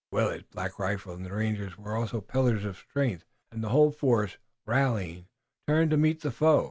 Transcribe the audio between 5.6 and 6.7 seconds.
turned to meet the foe.